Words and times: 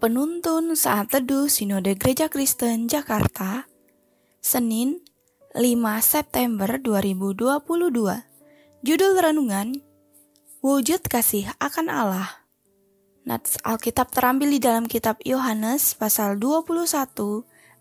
Penuntun 0.00 0.72
Saat 0.80 1.12
Teduh 1.12 1.44
Sinode 1.44 1.92
Gereja 1.92 2.32
Kristen 2.32 2.88
Jakarta 2.88 3.68
Senin 4.40 5.04
5 5.52 5.60
September 6.00 6.80
2022 6.80 7.60
Judul 8.80 9.12
Renungan 9.20 9.76
Wujud 10.64 11.04
Kasih 11.04 11.52
akan 11.60 11.92
Allah. 11.92 12.32
Nats 13.28 13.60
Alkitab 13.60 14.08
terambil 14.08 14.56
di 14.56 14.60
dalam 14.64 14.88
kitab 14.88 15.20
Yohanes 15.20 15.92
pasal 15.92 16.40
21 16.40 16.80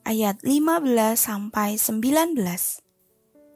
ayat 0.03 0.43
15 0.43 1.15
sampai 1.15 1.79
19 1.79 2.35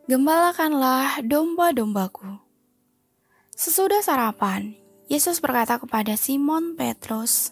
Gembalakanlah 0.07 1.19
domba-dombaku. 1.19 2.39
Sesudah 3.59 3.99
sarapan, 3.99 4.71
Yesus 5.11 5.43
berkata 5.43 5.75
kepada 5.83 6.15
Simon 6.15 6.79
Petrus, 6.79 7.51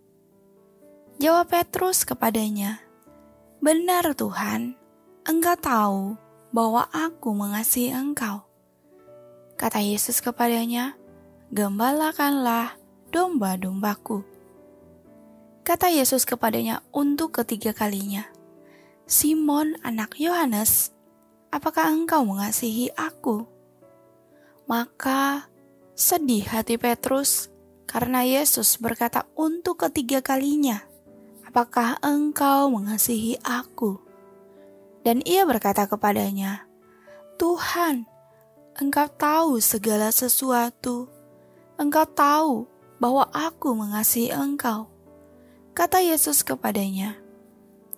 Jawab 1.21 1.53
Petrus 1.53 2.01
kepadanya, 2.01 2.81
Benar 3.61 4.17
Tuhan, 4.17 4.73
engkau 5.21 5.53
tahu 5.53 6.01
bahwa 6.49 6.89
aku 6.89 7.37
mengasihi 7.37 7.93
engkau. 7.93 8.41
Kata 9.53 9.85
Yesus 9.85 10.17
kepadanya, 10.17 10.97
Gembalakanlah 11.53 12.73
domba-dombaku. 13.13 14.25
Kata 15.61 15.93
Yesus 15.93 16.25
kepadanya 16.25 16.81
untuk 16.89 17.37
ketiga 17.37 17.69
kalinya, 17.69 18.25
Simon 19.05 19.77
anak 19.85 20.17
Yohanes, 20.17 20.89
apakah 21.53 21.85
engkau 21.93 22.25
mengasihi 22.25 22.97
aku? 22.97 23.45
Maka 24.65 25.45
sedih 25.93 26.49
hati 26.49 26.81
Petrus 26.81 27.53
karena 27.85 28.25
Yesus 28.25 28.81
berkata 28.81 29.29
untuk 29.37 29.85
ketiga 29.85 30.25
kalinya, 30.25 30.89
apakah 31.51 31.99
engkau 31.99 32.71
mengasihi 32.71 33.35
aku? 33.43 33.99
Dan 35.03 35.19
ia 35.27 35.43
berkata 35.43 35.83
kepadanya, 35.83 36.63
Tuhan, 37.35 38.07
engkau 38.79 39.11
tahu 39.11 39.59
segala 39.59 40.15
sesuatu. 40.15 41.11
Engkau 41.75 42.07
tahu 42.07 42.71
bahwa 43.03 43.27
aku 43.35 43.75
mengasihi 43.75 44.31
engkau. 44.31 44.87
Kata 45.75 45.99
Yesus 45.99 46.39
kepadanya, 46.39 47.19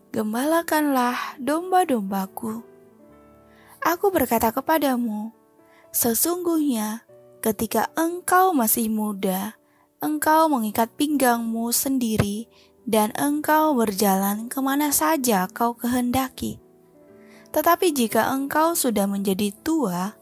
Gembalakanlah 0.09 1.37
domba-dombaku. 1.37 2.65
Aku 3.85 4.09
berkata 4.09 4.49
kepadamu, 4.49 5.29
sesungguhnya 5.93 7.05
ketika 7.37 7.93
engkau 7.93 8.49
masih 8.57 8.89
muda, 8.89 9.53
engkau 10.01 10.49
mengikat 10.49 10.89
pinggangmu 10.97 11.69
sendiri 11.69 12.49
dan 12.83 13.15
engkau 13.15 13.71
berjalan 13.75 14.51
ke 14.51 14.59
mana 14.59 14.91
saja 14.91 15.47
kau 15.47 15.75
kehendaki. 15.75 16.59
Tetapi 17.53 17.93
jika 17.93 18.33
engkau 18.33 18.73
sudah 18.73 19.07
menjadi 19.07 19.53
tua, 19.63 20.17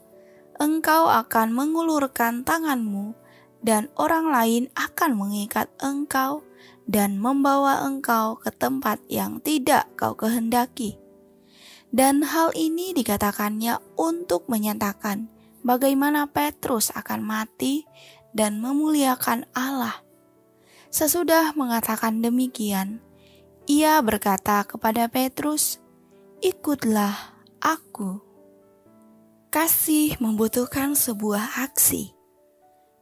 engkau 0.59 1.09
akan 1.09 1.55
mengulurkan 1.55 2.45
tanganmu, 2.45 3.17
dan 3.61 3.87
orang 3.97 4.29
lain 4.29 4.63
akan 4.73 5.11
mengikat 5.15 5.69
engkau 5.79 6.41
dan 6.89 7.21
membawa 7.21 7.85
engkau 7.85 8.41
ke 8.41 8.49
tempat 8.49 8.97
yang 9.07 9.37
tidak 9.39 9.85
kau 9.93 10.17
kehendaki. 10.17 10.97
Dan 11.91 12.23
hal 12.25 12.55
ini 12.57 12.95
dikatakannya 12.95 13.77
untuk 13.99 14.47
menyatakan 14.47 15.29
bagaimana 15.61 16.25
Petrus 16.27 16.89
akan 16.91 17.21
mati 17.21 17.85
dan 18.31 18.63
memuliakan 18.63 19.45
Allah 19.51 20.10
Sesudah 20.91 21.55
mengatakan 21.55 22.19
demikian, 22.19 22.99
ia 23.63 23.95
berkata 24.03 24.67
kepada 24.67 25.07
Petrus, 25.07 25.79
"Ikutlah 26.43 27.15
aku." 27.63 28.19
Kasih 29.47 30.19
membutuhkan 30.19 30.91
sebuah 30.99 31.63
aksi. 31.63 32.11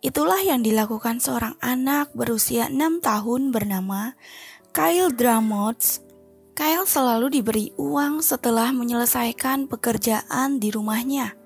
Itulah 0.05 0.37
yang 0.45 0.61
dilakukan 0.61 1.17
seorang 1.17 1.57
anak 1.65 2.13
berusia 2.13 2.69
enam 2.69 3.01
tahun 3.01 3.49
bernama 3.49 4.13
Kyle 4.69 5.09
Dramots. 5.09 6.05
Kyle 6.53 6.85
selalu 6.85 7.41
diberi 7.41 7.73
uang 7.73 8.21
setelah 8.21 8.69
menyelesaikan 8.69 9.65
pekerjaan 9.65 10.61
di 10.61 10.69
rumahnya. 10.69 11.38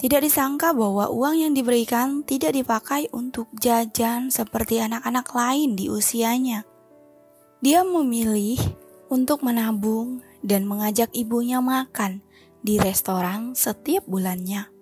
Tidak 0.00 0.24
disangka 0.24 0.72
bahwa 0.72 1.12
uang 1.12 1.36
yang 1.44 1.52
diberikan 1.52 2.24
tidak 2.24 2.56
dipakai 2.56 3.12
untuk 3.12 3.52
jajan 3.60 4.32
seperti 4.32 4.80
anak-anak 4.80 5.28
lain 5.36 5.76
di 5.76 5.92
usianya. 5.92 6.64
Dia 7.60 7.84
memilih 7.84 8.56
untuk 9.12 9.44
menabung 9.44 10.24
dan 10.40 10.64
mengajak 10.64 11.12
ibunya 11.12 11.60
makan 11.60 12.24
di 12.64 12.80
restoran 12.80 13.52
setiap 13.52 14.08
bulannya. 14.08 14.72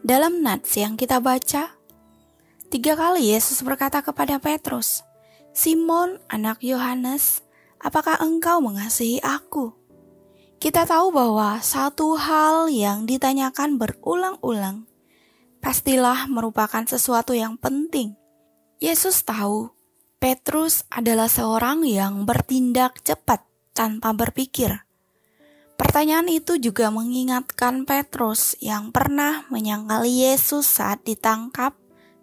Dalam 0.00 0.40
nats 0.40 0.72
yang 0.80 0.96
kita 0.96 1.20
baca, 1.20 1.76
tiga 2.72 2.92
kali 2.96 3.28
Yesus 3.28 3.60
berkata 3.60 4.00
kepada 4.00 4.40
Petrus, 4.40 5.04
Simon, 5.52 6.16
anak 6.32 6.64
Yohanes, 6.64 7.44
apakah 7.76 8.16
engkau 8.24 8.64
mengasihi 8.64 9.20
aku? 9.20 9.83
Kita 10.64 10.88
tahu 10.88 11.12
bahwa 11.12 11.60
satu 11.60 12.16
hal 12.16 12.72
yang 12.72 13.04
ditanyakan 13.04 13.76
berulang-ulang 13.76 14.88
pastilah 15.60 16.24
merupakan 16.24 16.80
sesuatu 16.88 17.36
yang 17.36 17.60
penting. 17.60 18.16
Yesus 18.80 19.28
tahu 19.28 19.68
Petrus 20.16 20.88
adalah 20.88 21.28
seorang 21.28 21.84
yang 21.84 22.24
bertindak 22.24 22.96
cepat 23.04 23.44
tanpa 23.76 24.16
berpikir. 24.16 24.88
Pertanyaan 25.76 26.32
itu 26.32 26.56
juga 26.56 26.88
mengingatkan 26.88 27.84
Petrus 27.84 28.56
yang 28.64 28.88
pernah 28.88 29.44
menyangkali 29.52 30.32
Yesus 30.32 30.64
saat 30.64 31.04
ditangkap 31.04 31.76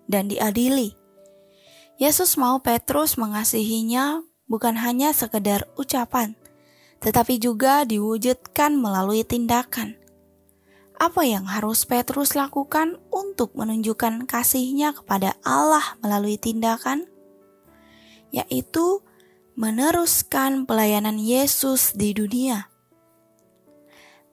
dan 0.09 0.25
diadili. 0.25 0.97
Yesus 2.01 2.41
mau 2.41 2.57
Petrus 2.57 3.21
mengasihinya 3.21 4.25
bukan 4.49 4.81
hanya 4.81 5.13
sekedar 5.13 5.69
ucapan, 5.77 6.40
tetapi 7.01 7.41
juga 7.41 7.81
diwujudkan 7.83 8.77
melalui 8.77 9.25
tindakan. 9.25 9.97
Apa 11.01 11.25
yang 11.25 11.49
harus 11.49 11.81
Petrus 11.89 12.37
lakukan 12.37 13.01
untuk 13.09 13.57
menunjukkan 13.57 14.29
kasihnya 14.29 14.93
kepada 14.93 15.33
Allah 15.41 15.97
melalui 16.05 16.37
tindakan? 16.37 17.09
Yaitu 18.29 19.01
meneruskan 19.57 20.69
pelayanan 20.69 21.17
Yesus 21.17 21.97
di 21.97 22.13
dunia. 22.13 22.69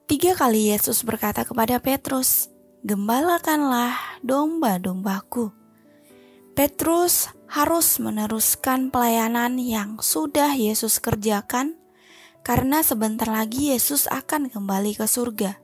Tiga 0.05 0.37
kali 0.37 0.69
Yesus 0.69 1.01
berkata 1.01 1.41
kepada 1.41 1.81
Petrus, 1.81 2.53
Gembalakanlah 2.85 4.21
domba-dombaku. 4.21 5.51
Petrus 6.53 7.33
harus 7.49 7.97
meneruskan 7.97 8.93
pelayanan 8.93 9.57
yang 9.57 9.97
sudah 9.99 10.53
Yesus 10.53 11.01
kerjakan 11.01 11.78
karena 12.49 12.81
sebentar 12.81 13.29
lagi 13.29 13.69
Yesus 13.69 14.09
akan 14.09 14.49
kembali 14.49 14.97
ke 14.97 15.05
surga. 15.05 15.61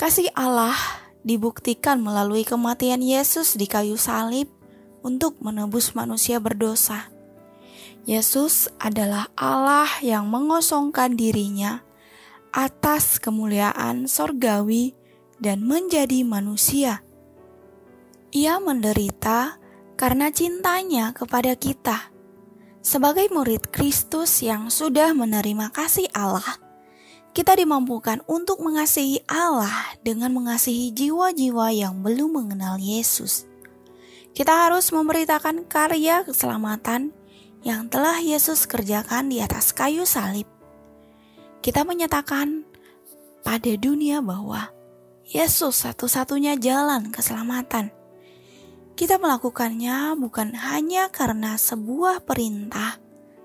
Kasih 0.00 0.32
Allah 0.32 0.72
dibuktikan 1.20 2.00
melalui 2.00 2.48
kematian 2.48 3.04
Yesus 3.04 3.60
di 3.60 3.68
kayu 3.68 4.00
salib 4.00 4.48
untuk 5.04 5.36
menebus 5.44 5.92
manusia 5.92 6.40
berdosa. 6.40 7.12
Yesus 8.08 8.72
adalah 8.80 9.28
Allah 9.36 9.84
yang 10.00 10.32
mengosongkan 10.32 11.12
dirinya 11.12 11.84
atas 12.56 13.20
kemuliaan 13.20 14.08
sorgawi 14.08 14.96
dan 15.44 15.60
menjadi 15.60 16.24
manusia. 16.24 17.04
Ia 18.32 18.64
menderita 18.64 19.60
karena 20.00 20.32
cintanya 20.32 21.12
kepada 21.12 21.52
kita 21.52 22.15
sebagai 22.86 23.26
murid 23.34 23.74
Kristus 23.74 24.46
yang 24.46 24.70
sudah 24.70 25.10
menerima 25.10 25.74
kasih 25.74 26.06
Allah, 26.14 26.54
kita 27.34 27.58
dimampukan 27.58 28.22
untuk 28.30 28.62
mengasihi 28.62 29.26
Allah 29.26 29.98
dengan 30.06 30.30
mengasihi 30.30 30.94
jiwa-jiwa 30.94 31.74
yang 31.74 31.98
belum 32.06 32.38
mengenal 32.38 32.78
Yesus. 32.78 33.50
Kita 34.30 34.70
harus 34.70 34.94
memberitakan 34.94 35.66
karya 35.66 36.22
keselamatan 36.22 37.10
yang 37.66 37.90
telah 37.90 38.22
Yesus 38.22 38.70
kerjakan 38.70 39.34
di 39.34 39.42
atas 39.42 39.74
kayu 39.74 40.06
salib. 40.06 40.46
Kita 41.66 41.82
menyatakan 41.82 42.62
pada 43.42 43.72
dunia 43.74 44.22
bahwa 44.22 44.70
Yesus 45.26 45.82
satu-satunya 45.82 46.54
jalan 46.62 47.10
keselamatan. 47.10 47.90
Kita 48.96 49.20
melakukannya 49.20 50.16
bukan 50.16 50.56
hanya 50.56 51.12
karena 51.12 51.60
sebuah 51.60 52.24
perintah, 52.24 52.96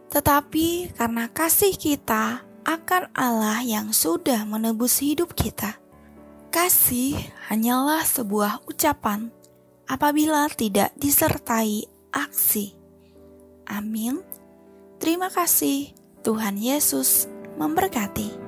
tetapi 0.07 0.95
karena 0.95 1.27
kasih 1.27 1.75
kita 1.75 2.47
akan 2.63 3.11
Allah 3.11 3.59
yang 3.59 3.91
sudah 3.91 4.47
menebus 4.47 5.03
hidup 5.03 5.35
kita. 5.35 5.75
Kasih 6.55 7.19
hanyalah 7.51 8.07
sebuah 8.07 8.63
ucapan 8.63 9.27
apabila 9.91 10.47
tidak 10.55 10.95
disertai 10.95 11.83
aksi. 12.15 12.71
Amin. 13.67 14.23
Terima 15.03 15.27
kasih, 15.27 15.91
Tuhan 16.23 16.55
Yesus 16.55 17.27
memberkati. 17.59 18.40